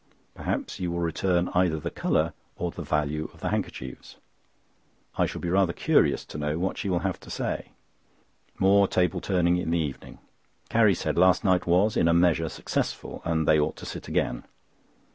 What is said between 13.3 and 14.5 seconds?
they ought to sit again.